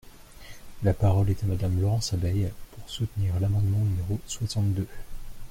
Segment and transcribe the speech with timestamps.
[0.81, 4.87] La parole est à Madame Laurence Abeille, pour soutenir l’amendement numéro soixante-deux.